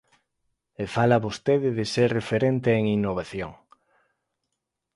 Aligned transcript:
E 0.81 0.85
fala 0.95 1.23
vostede 1.27 1.69
de 1.77 1.85
ser 1.93 2.09
referente 2.19 2.69
en 2.79 2.83
innovación. 2.97 3.51